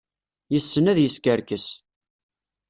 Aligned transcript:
Yessen 0.53 0.89
ad 0.91 0.97
yeskerkes. 1.01 1.67